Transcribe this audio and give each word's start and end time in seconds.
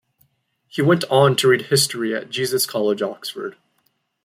He 0.67 0.81
went 0.81 1.03
on 1.11 1.35
to 1.35 1.47
read 1.49 1.67
history 1.67 2.15
at 2.15 2.31
Jesus 2.31 2.65
College, 2.65 3.03
Oxford. 3.03 3.55